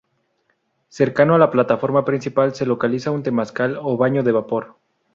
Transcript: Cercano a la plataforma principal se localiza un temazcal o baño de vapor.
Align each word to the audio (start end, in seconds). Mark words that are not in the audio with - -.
Cercano 0.89 1.35
a 1.35 1.37
la 1.37 1.51
plataforma 1.51 2.03
principal 2.05 2.55
se 2.55 2.65
localiza 2.65 3.11
un 3.11 3.21
temazcal 3.21 3.77
o 3.79 3.97
baño 3.97 4.23
de 4.23 4.31
vapor. 4.31 4.79